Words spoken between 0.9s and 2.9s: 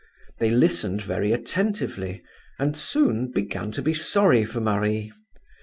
very attentively and